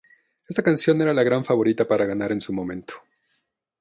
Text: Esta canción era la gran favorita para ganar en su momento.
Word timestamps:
Esta 0.49 0.63
canción 0.63 0.99
era 0.99 1.13
la 1.13 1.21
gran 1.21 1.45
favorita 1.45 1.87
para 1.87 2.07
ganar 2.07 2.31
en 2.31 2.41
su 2.41 2.51
momento. 2.51 2.95